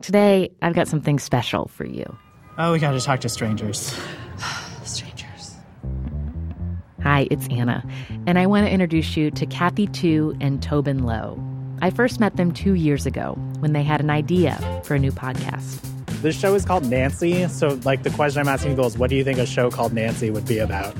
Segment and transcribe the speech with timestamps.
[0.00, 2.16] Today, I've got something special for you.
[2.56, 3.98] Oh, we gotta talk to strangers.
[4.84, 5.56] strangers.
[7.02, 7.84] Hi, it's Anna,
[8.24, 11.42] and I want to introduce you to Kathy Tu and Tobin Low.
[11.82, 15.10] I first met them two years ago when they had an idea for a new
[15.10, 15.80] podcast.
[16.22, 19.16] This show is called Nancy, so like the question I'm asking people is what do
[19.16, 20.94] you think a show called Nancy would be about?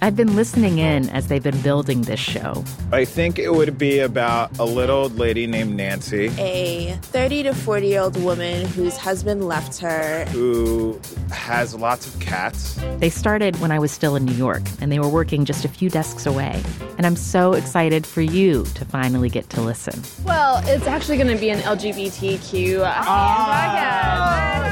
[0.00, 2.64] I've been listening in as they've been building this show.
[2.92, 6.26] I think it would be about a little old lady named Nancy.
[6.38, 10.24] A 30 to 40 year old woman whose husband left her.
[10.26, 12.78] Who has lots of cats.
[12.98, 15.68] They started when I was still in New York, and they were working just a
[15.68, 16.62] few desks away.
[16.96, 20.02] And I'm so excited for you to finally get to listen.
[20.24, 23.04] Well, it's actually going to be an LGBTQ oh, uh, podcast.
[23.04, 24.67] Ah.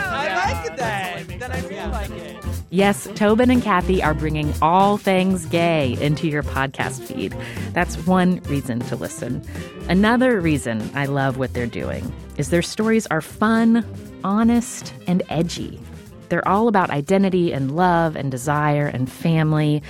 [2.71, 7.33] Yes, Tobin and Kathy are bringing all things gay into your podcast feed.
[7.73, 9.41] That's one reason to listen.
[9.89, 13.85] Another reason I love what they're doing is their stories are fun,
[14.25, 15.81] honest, and edgy.
[16.29, 19.81] They're all about identity and love and desire and family,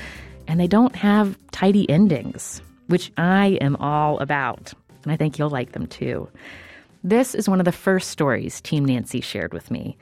[0.47, 4.75] and they don't have tidy endings, which I am all about.
[5.03, 6.29] And I think you'll like them too.
[7.03, 9.97] This is one of the first stories Team Nancy shared with me.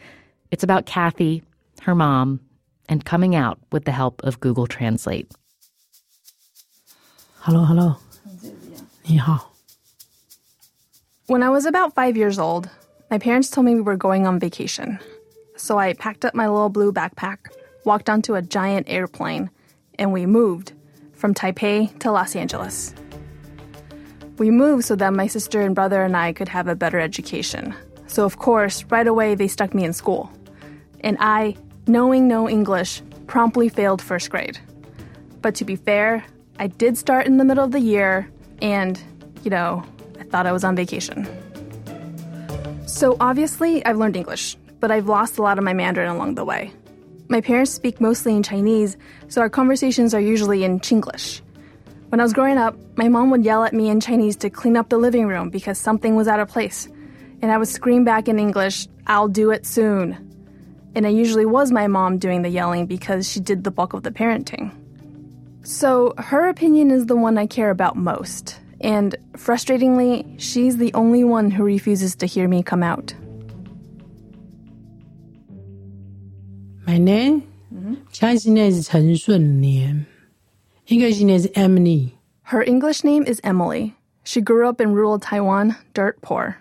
[0.51, 1.45] It's about Kathy,
[1.83, 2.41] her mom,
[2.89, 5.31] and coming out with the help of Google Translate.
[7.41, 7.97] Hello, hello.
[9.07, 9.53] 你好.
[11.27, 12.69] When I was about five years old,
[13.11, 14.99] my parents told me we were going on vacation.
[15.57, 17.39] So I packed up my little blue backpack,
[17.85, 19.51] walked onto a giant airplane,
[19.99, 20.73] and we moved
[21.13, 22.95] from Taipei to Los Angeles.
[24.39, 27.75] We moved so that my sister and brother and I could have a better education.
[28.07, 30.31] So, of course, right away they stuck me in school.
[31.01, 31.57] And I
[31.87, 34.59] knowing no English, promptly failed first grade.
[35.43, 36.25] But to be fair,
[36.59, 38.31] I did start in the middle of the year,
[38.63, 39.01] and,
[39.43, 39.85] you know,
[40.19, 41.27] I thought I was on vacation.
[42.87, 46.45] So obviously, I've learned English, but I've lost a lot of my Mandarin along the
[46.45, 46.73] way.
[47.29, 48.97] My parents speak mostly in Chinese,
[49.29, 51.41] so our conversations are usually in Chinglish.
[52.11, 54.77] When I was growing up, my mom would yell at me in Chinese to clean
[54.77, 56.87] up the living room because something was out of place.
[57.43, 60.34] And I would scream back in English, I'll do it soon.
[60.95, 64.03] And it usually was my mom doing the yelling because she did the bulk of
[64.03, 64.73] the parenting.
[65.65, 68.61] So her opinion is the one I care about most.
[68.81, 73.15] And frustratingly, she's the only one who refuses to hear me come out.
[76.87, 77.43] My name?
[77.75, 77.95] Mm-hmm.
[78.13, 80.07] Chinese name is Chen Shunlian.
[80.87, 82.19] English name is Emily.
[82.43, 83.97] Her English name is Emily.
[84.23, 86.59] She grew up in rural Taiwan, dirt poor.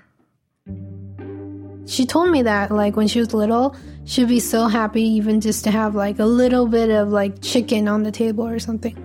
[1.86, 5.64] She told me that, like, when she was little, she'd be so happy even just
[5.64, 8.97] to have, like, a little bit of, like, chicken on the table or something.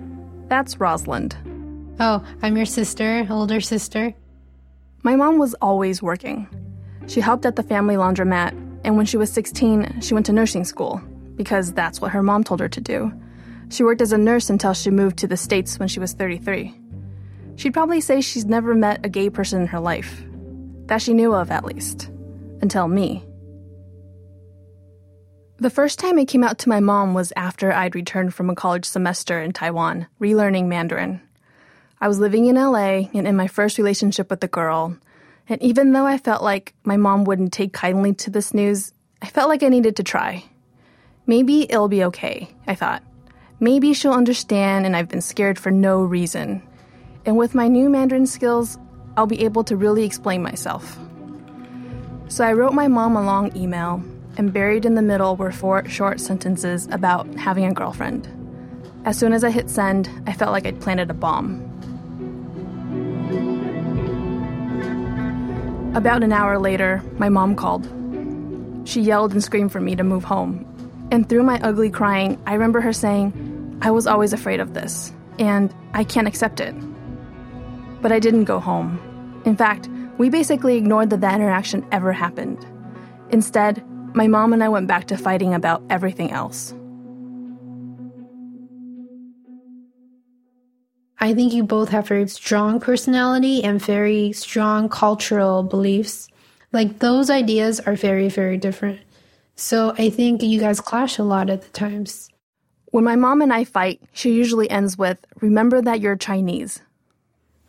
[0.49, 1.37] That's Rosalind.
[2.01, 4.15] Oh, I'm your sister, older sister.
[5.03, 6.49] My mom was always working.
[7.07, 8.53] She helped at the family laundromat,
[8.85, 11.01] and when she was 16, she went to nursing school,
[11.37, 13.13] because that's what her mom told her to do.
[13.71, 16.75] She worked as a nurse until she moved to the States when she was 33.
[17.57, 20.23] She'd probably say she's never met a gay person in her life.
[20.87, 22.11] That she knew of, at least
[22.63, 23.25] until me.
[25.61, 28.55] The first time I came out to my mom was after I'd returned from a
[28.55, 31.21] college semester in Taiwan, relearning Mandarin.
[32.01, 34.97] I was living in LA and in my first relationship with a girl,
[35.49, 39.27] and even though I felt like my mom wouldn't take kindly to this news, I
[39.27, 40.45] felt like I needed to try.
[41.27, 43.03] Maybe it'll be okay, I thought.
[43.59, 46.63] Maybe she'll understand and I've been scared for no reason.
[47.27, 48.79] And with my new Mandarin skills,
[49.17, 50.97] I'll be able to really explain myself.
[52.29, 54.05] So I wrote my mom a long email,
[54.39, 58.27] and buried in the middle were four short sentences about having a girlfriend.
[59.05, 61.65] As soon as I hit send, I felt like I'd planted a bomb.
[65.95, 67.87] About an hour later, my mom called.
[68.89, 70.65] She yelled and screamed for me to move home.
[71.11, 75.13] And through my ugly crying, I remember her saying, I was always afraid of this,
[75.39, 76.75] and I can't accept it.
[78.01, 79.01] But I didn't go home.
[79.45, 79.89] In fact,
[80.19, 82.65] we basically ignored that that interaction ever happened.
[83.31, 83.83] Instead,
[84.15, 86.75] my mom and I went back to fighting about everything else.
[91.21, 96.29] I think you both have very strong personality and very strong cultural beliefs.
[96.73, 99.01] Like those ideas are very, very different.
[99.57, 102.31] So I think you guys clash a lot at the times.
[102.87, 106.81] When my mom and I fight, she usually ends with, Remember that you're Chinese.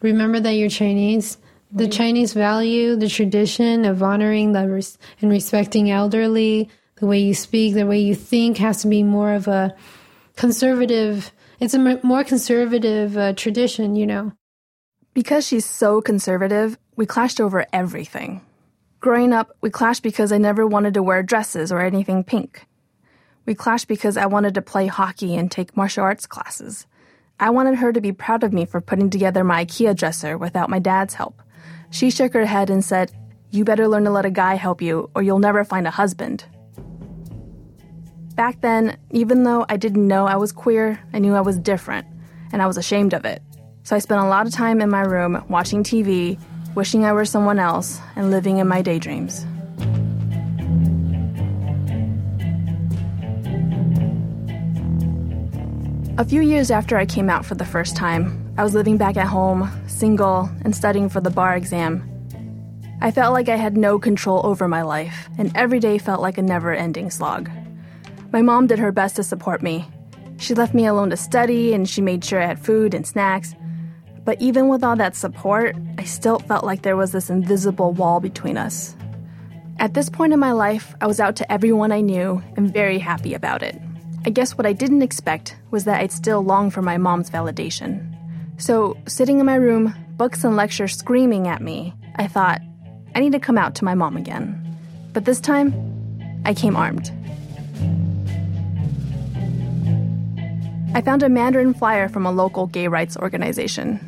[0.01, 1.37] Remember that you're Chinese.
[1.71, 7.35] The Chinese value, the tradition of honoring the res- and respecting elderly, the way you
[7.35, 9.75] speak, the way you think has to be more of a
[10.35, 11.31] conservative.
[11.59, 14.33] It's a m- more conservative uh, tradition, you know.
[15.13, 18.41] Because she's so conservative, we clashed over everything.
[18.99, 22.65] Growing up, we clashed because I never wanted to wear dresses or anything pink.
[23.45, 26.87] We clashed because I wanted to play hockey and take martial arts classes.
[27.39, 30.69] I wanted her to be proud of me for putting together my IKEA dresser without
[30.69, 31.41] my dad's help.
[31.91, 33.11] She shook her head and said,
[33.51, 36.45] You better learn to let a guy help you, or you'll never find a husband.
[38.35, 42.07] Back then, even though I didn't know I was queer, I knew I was different,
[42.51, 43.41] and I was ashamed of it.
[43.83, 46.39] So I spent a lot of time in my room watching TV,
[46.75, 49.45] wishing I were someone else, and living in my daydreams.
[56.19, 59.15] A few years after I came out for the first time, I was living back
[59.15, 62.03] at home, single, and studying for the bar exam.
[62.99, 66.37] I felt like I had no control over my life, and every day felt like
[66.37, 67.49] a never ending slog.
[68.33, 69.87] My mom did her best to support me.
[70.39, 73.55] She left me alone to study, and she made sure I had food and snacks.
[74.25, 78.19] But even with all that support, I still felt like there was this invisible wall
[78.19, 78.93] between us.
[79.77, 82.99] At this point in my life, I was out to everyone I knew and very
[82.99, 83.79] happy about it.
[84.25, 88.18] I guess what I didn't expect was that I'd still long for my mom's validation.
[88.59, 92.61] So, sitting in my room, books and lectures screaming at me, I thought,
[93.15, 94.77] I need to come out to my mom again.
[95.13, 95.73] But this time,
[96.43, 97.09] I came armed.
[100.93, 104.01] I found a Mandarin flyer from a local gay rights organization.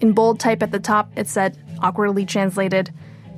[0.00, 2.92] In bold type at the top, it said, awkwardly translated,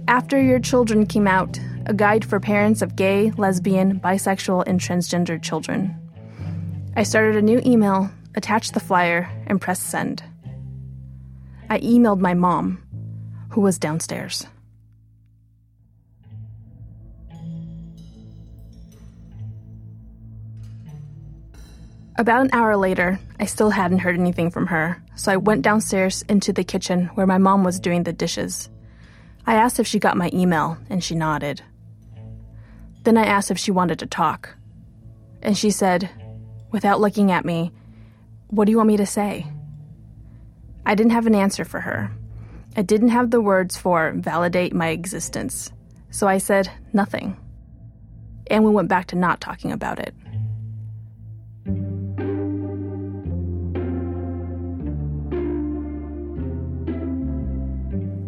[0.07, 5.43] After your children came out, a guide for parents of gay, lesbian, bisexual, and transgender
[5.43, 5.97] children.
[6.95, 10.23] I started a new email, attached the flyer, and pressed send.
[11.71, 12.83] I emailed my mom,
[13.51, 14.47] who was downstairs.
[22.17, 26.23] About an hour later, I still hadn't heard anything from her, so I went downstairs
[26.23, 28.71] into the kitchen where my mom was doing the dishes.
[29.47, 31.63] I asked if she got my email, and she nodded.
[33.05, 34.57] Then I asked if she wanted to talk.
[35.43, 36.11] And she said,
[36.73, 37.73] without looking at me,
[38.49, 39.47] What do you want me to say?
[40.89, 42.11] I didn't have an answer for her.
[42.75, 45.71] I didn't have the words for validate my existence.
[46.11, 47.37] So I said, Nothing.
[48.47, 50.15] And we went back to not talking about it.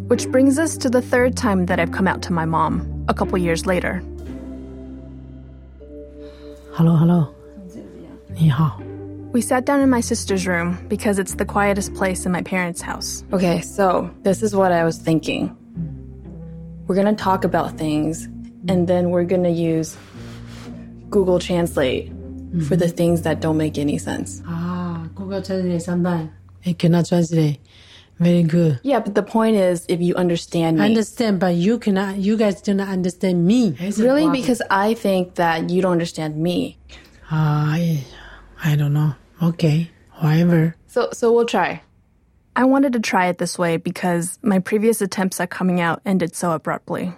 [0.07, 3.13] Which brings us to the third time that I've come out to my mom, a
[3.15, 4.03] couple years later.
[6.73, 7.33] Hello, hello.
[8.33, 8.90] 你好。
[9.31, 13.23] We sat down in my sister's room because it's the quietest place in my parents' house.
[13.31, 15.55] Okay, so this is what I was thinking.
[16.87, 18.25] We're gonna talk about things,
[18.67, 19.95] and then we're gonna use
[21.09, 22.11] Google Translate
[22.67, 24.43] for the things that don't make any sense.
[24.45, 26.29] Ah, Google Translate sometimes.
[26.65, 27.59] It cannot translate.
[28.19, 28.81] Very good.
[28.83, 32.17] Yeah, but the point is, if you understand me, I understand, but you cannot.
[32.17, 33.75] You guys do not understand me.
[33.97, 36.77] really, because I think that you don't understand me.
[37.31, 38.03] I,
[38.63, 39.15] I don't know.
[39.41, 40.75] Okay, however.
[40.87, 41.81] So, so we'll try.
[42.55, 46.35] I wanted to try it this way because my previous attempts at coming out ended
[46.35, 47.13] so abruptly.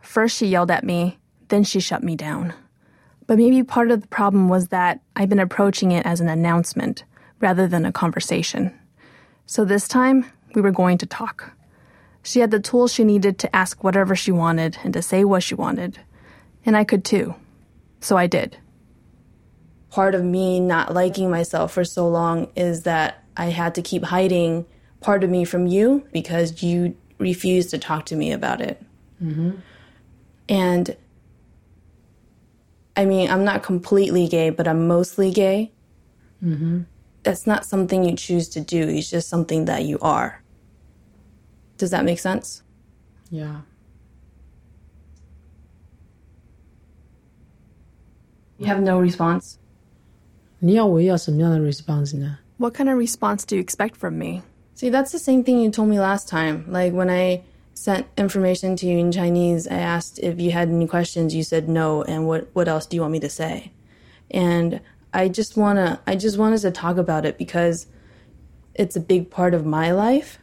[0.00, 2.52] First, she yelled at me, then she shut me down.
[3.26, 7.04] But maybe part of the problem was that I've been approaching it as an announcement
[7.40, 8.76] rather than a conversation.
[9.46, 11.52] So this time, we were going to talk.
[12.22, 15.42] She had the tools she needed to ask whatever she wanted and to say what
[15.42, 15.98] she wanted.
[16.66, 17.34] And I could too.
[18.00, 18.56] So I did.
[19.92, 24.04] Part of me not liking myself for so long is that I had to keep
[24.04, 24.64] hiding
[25.02, 28.82] part of me from you because you refused to talk to me about it.
[29.22, 29.50] Mm-hmm.
[30.48, 30.96] And
[32.96, 35.72] I mean, I'm not completely gay, but I'm mostly gay.
[36.42, 36.84] Mm-hmm.
[37.22, 40.42] That's not something you choose to do, it's just something that you are.
[41.76, 42.62] Does that make sense?
[43.30, 43.60] Yeah.
[48.56, 49.58] You have no response?
[50.61, 52.39] 你要我要什么样的 response 呢？
[52.57, 54.41] What kind of response do you expect from me?
[54.75, 56.65] See, that's the same thing you told me last time.
[56.67, 57.41] Like when I
[57.75, 61.35] sent information to you in Chinese, I asked if you had any questions.
[61.35, 63.71] You said no, and what what else do you want me to say?
[64.31, 64.79] And
[65.13, 67.87] I just wanna I just want us to talk about it because
[68.73, 70.37] it's a big part of my life,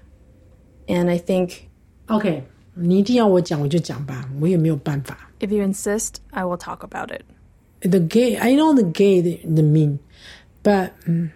[0.89, 1.69] and I think
[2.09, 2.45] OK，
[2.75, 5.31] 你一定要我讲，我就讲吧，我也没有办法。
[5.41, 7.23] If you insist, I will talk about it.
[7.81, 9.99] The gay, I know the gay, the, the mean,
[10.63, 11.31] but、嗯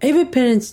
[0.00, 0.72] every parents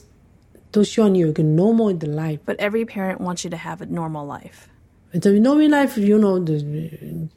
[0.71, 2.39] 都希望你有一个 normal 的 life。
[2.45, 4.67] But every parent wants you to have a normal life,
[5.13, 6.60] The normal life, you know, the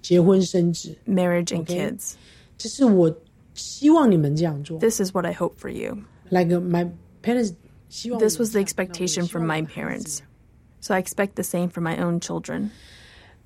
[0.03, 1.91] 结婚生子， marriage and Okay.
[1.91, 2.15] kids.
[2.59, 3.15] 这是我
[3.55, 4.79] 希望你们这样做。
[4.79, 6.05] This is what I hope for you.
[6.31, 6.91] Like uh, my
[7.23, 7.55] parents
[7.89, 10.21] 希望 This 我 was the 这样 expectation 那我希 from 望 my 我的孩子 parents.
[10.81, 12.69] So I expect the same for my own children.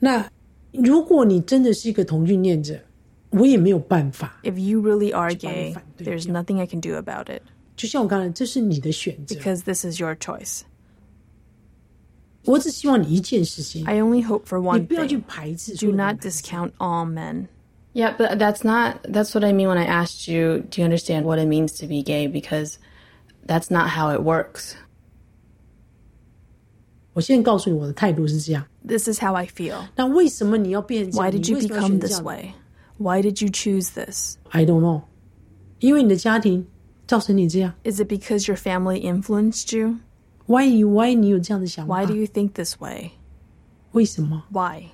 [0.00, 0.28] 那
[0.72, 2.78] 如果你真的是一个同性恋者，
[3.32, 4.38] 我也没有办法。
[4.42, 6.34] If you really are 就把你 gay, 反对 there's 掉。
[6.34, 7.42] nothing I can do about it
[7.76, 9.36] 就像我刚才，这是你的选择。
[9.36, 10.62] because this is your choice.
[12.44, 15.22] 我只希望你一件事情， I only hope for 你 one 不要去 thing.
[15.28, 17.46] 排斥 Do 所有的 not 男生 discount all men.
[17.94, 21.22] Yeah, but that's not that's what I mean when I asked you, do you understand
[21.24, 22.76] what it means to be gay because
[23.46, 24.72] that's not how it works.
[27.12, 28.64] 我现在告诉你，我的态度是这样。
[28.86, 29.88] This is how I feel.
[29.96, 32.50] 那为什么你要变成这样 Why did 你 you 为什么要 become 选这 this 样 way?
[33.02, 34.36] Why did you choose this?
[34.50, 35.02] I don't know，
[35.80, 36.66] 因为你的家庭
[37.06, 37.74] 造成你这样。
[37.84, 39.98] Is it because your family influenced you?
[40.46, 43.12] Why you Why 你有这样的想法 Why do you think this way?
[43.92, 44.44] 为什么？
[44.50, 44.88] Why?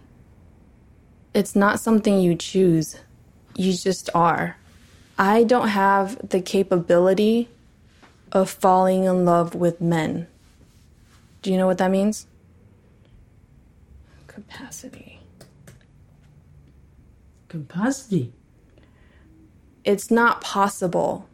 [1.33, 2.97] It's not something you choose.
[3.55, 4.57] You just are.
[5.17, 7.49] I don't have the capability
[8.31, 10.27] of falling in love with men.
[11.43, 12.27] Do you know what that means?
[14.27, 15.08] Capacity.
[17.50, 21.28] capacity？It's not possible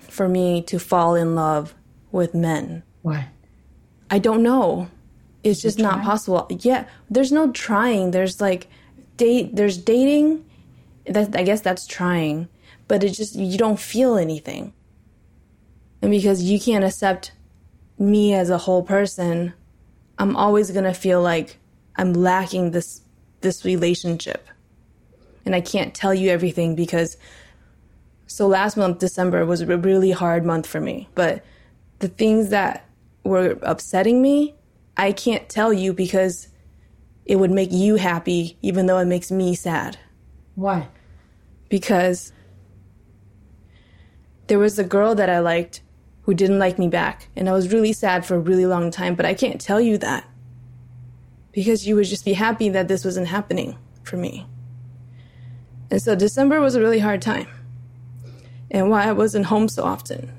[0.00, 1.74] for me to fall in love
[2.10, 2.82] with men.
[3.00, 4.88] Why？I don't know.
[5.42, 6.46] It's just not possible.
[6.50, 8.10] Yeah, there's no trying.
[8.10, 8.68] There's like
[9.16, 10.44] date there's dating.
[11.06, 12.48] That I guess that's trying,
[12.86, 14.72] but it just you don't feel anything.
[16.00, 17.32] And because you can't accept
[17.98, 19.52] me as a whole person,
[20.18, 21.58] I'm always going to feel like
[21.96, 23.00] I'm lacking this
[23.40, 24.48] this relationship.
[25.44, 27.16] And I can't tell you everything because
[28.26, 31.44] so last month December was a really hard month for me, but
[31.98, 32.88] the things that
[33.24, 34.54] were upsetting me,
[34.96, 36.48] I can't tell you because
[37.24, 39.98] it would make you happy, even though it makes me sad.
[40.54, 42.32] Why？Because
[44.46, 45.82] there was a girl that I liked
[46.22, 49.14] who didn't like me back, and I was really sad for a really long time,
[49.14, 50.28] but I can't tell you that.
[51.52, 54.46] Because you would just be happy that this wasn't happening for me.
[55.92, 57.48] And so December was a really hard time
[58.70, 60.32] and why I wasn't home so often.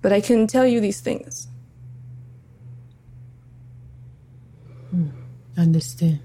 [0.00, 1.48] But I can tell you these things.
[4.88, 5.08] Hmm.
[5.58, 6.20] Understand.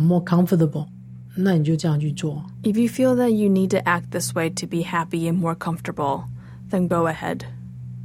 [0.00, 0.90] more comfortable
[1.35, 2.43] 那你就这样去做。
[2.63, 5.55] If you feel that you need to act this way to be happy and more
[5.55, 6.23] comfortable,
[6.71, 7.41] then go ahead.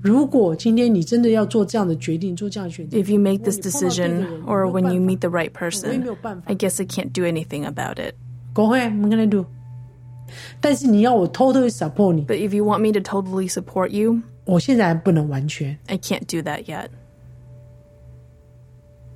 [0.03, 5.19] 如果今天你真的要做这样的决定，做这样的选择 If you make 如果 this 你碰到对的 decision 人 or 没有 when you 办法 meet
[5.19, 8.15] the right 我也没 person, 有办法 I。guess I can't do anything about it.
[8.55, 9.47] Go ahead, I'm gonna do。
[10.61, 15.79] 但是你要我 totally support 你， But if you want me to totally support you, 我现在还不能完全。
[15.87, 16.89] I can't do that yet.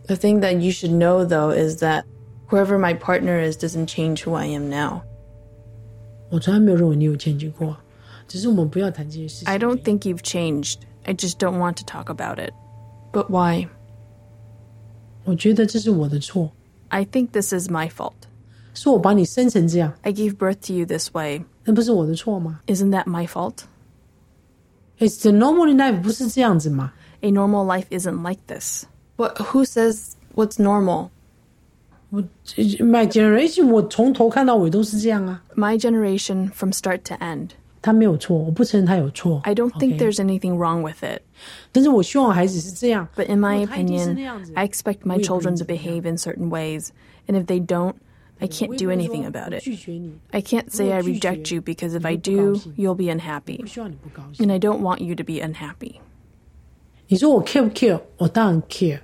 [0.07, 2.05] The thing that you should know, though, is that
[2.49, 5.03] whoever my partner is doesn't change who I am now.
[6.31, 7.77] 我从来没有认为你有欠缺过，
[8.27, 9.49] 只是我们不要谈这些事情。
[9.49, 10.79] I don't think you've changed.
[11.05, 12.53] I just don't want to talk about it.
[13.13, 13.69] But why?
[15.25, 16.51] 我觉得这是我的错，
[16.89, 18.13] I think this is my fault.
[18.75, 21.45] 是我把你生成这样， I gave birth to you this way.
[21.65, 23.59] 那不是我的错吗 Isn't that my fault?
[24.99, 26.93] ？It's the normal life 不是这样子吗？
[27.21, 28.85] A normal life isn't like this.
[29.17, 29.39] What?
[29.39, 31.11] Who says what's normal?
[32.11, 32.23] 我
[32.81, 37.51] my generation 我从头看到尾都是这样啊， My generation, from start to end.
[37.83, 39.41] 他没有错，我不承认他有错。
[39.45, 39.99] I don't think OK？
[39.99, 41.21] there's anything wrong with it.
[41.71, 43.07] 但是我希望孩子是这样。
[43.17, 46.17] But in my 如果他一定是 opinion, 那样子 I expect my 我也不能 children to 怎么样 behave in
[46.17, 46.89] certain ways.
[47.27, 47.95] And if they don't,
[48.39, 49.63] I 我 can't 也 do 不会 anything 说 about 我 it.
[49.63, 52.31] 拒绝你， I can't say 如果 I 拒 reject 绝 you because if 你 I 会不
[52.31, 53.61] do, 高兴 you'll be unhappy.
[53.61, 54.47] 不希望你不高兴。
[54.47, 55.97] And I don't want you to be unhappy.
[57.09, 58.01] 你说我 care 不 care？
[58.17, 59.01] 我当然 care，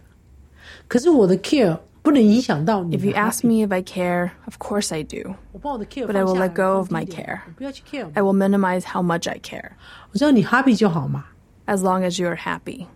[0.88, 5.34] 可是我的 care 不能影响到你的 If you ask happy me if I care, of course I do.
[5.52, 7.40] 我把我的 care but I will 放下 let go 来 of 放 my 低一点 care.
[7.46, 9.70] 我不要去 care， I will minimize how much I care,
[10.12, 11.26] 我知道你 happy 就好嘛。
[11.66, 12.86] as long as you're happy.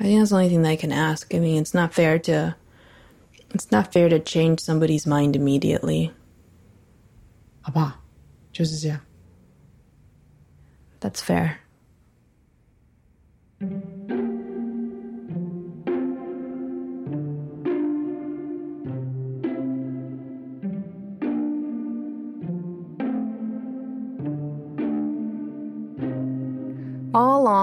[0.00, 1.34] I think that's the only thing that I can ask.
[1.34, 2.54] I mean, it's not fair to
[3.50, 6.10] it's not fair to change somebody's mind immediately.
[7.62, 8.00] 好不好？
[8.52, 9.00] 就是这样。
[11.00, 11.58] That's fair.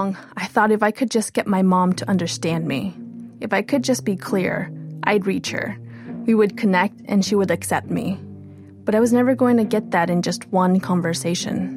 [0.00, 2.94] along, I thought if I could just get my mom to understand me,
[3.42, 4.72] if I could just be clear,
[5.04, 5.76] I'd reach her.
[6.24, 8.18] We would connect and she would accept me.
[8.86, 11.76] But I was never going to get that in just one conversation.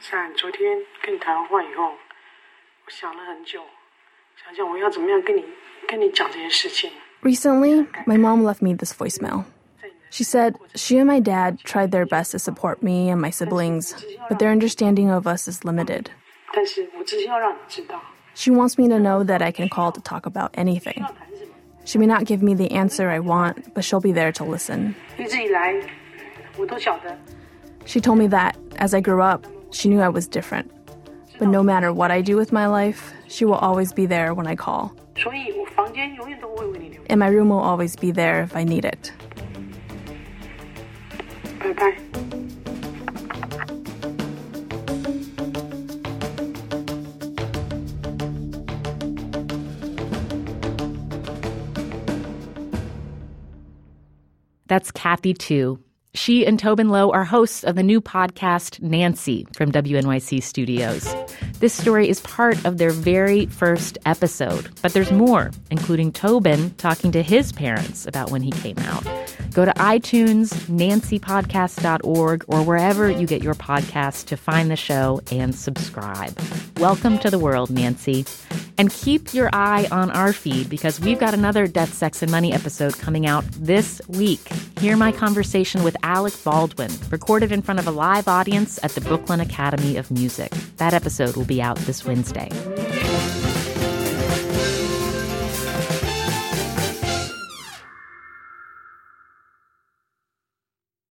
[0.00, 1.84] 像昨天跟你谈完话以后，
[2.86, 3.60] 我想了很久，
[4.42, 5.44] 想想我要怎么样跟你
[5.86, 6.90] 跟你讲这些事情。
[7.20, 9.44] Recently, my mom left me this voicemail.
[10.11, 13.95] She said, She and my dad tried their best to support me and my siblings,
[14.27, 16.11] but their understanding of us is limited.
[18.33, 21.05] She wants me to know that I can call to talk about anything.
[21.85, 24.95] She may not give me the answer I want, but she'll be there to listen.
[27.85, 30.69] She told me that, as I grew up, she knew I was different.
[31.39, 34.45] But no matter what I do with my life, she will always be there when
[34.45, 34.93] I call.
[37.09, 39.11] And my room will always be there if I need it.
[41.61, 41.95] 拜拜。
[54.67, 55.77] That's Kathy Tu.
[56.13, 61.13] She and Tobin Low are hosts of the new podcast, Nancy, from WNYC Studios.
[61.61, 67.11] This story is part of their very first episode, but there's more, including Tobin talking
[67.11, 69.03] to his parents about when he came out.
[69.53, 75.53] Go to iTunes, nancypodcast.org, or wherever you get your podcasts to find the show and
[75.53, 76.35] subscribe.
[76.77, 78.25] Welcome to the world, Nancy.
[78.81, 82.51] And keep your eye on our feed because we've got another Death, Sex, and Money
[82.51, 84.41] episode coming out this week.
[84.79, 89.01] Hear my conversation with Alec Baldwin, recorded in front of a live audience at the
[89.01, 90.49] Brooklyn Academy of Music.
[90.77, 92.49] That episode will be out this Wednesday.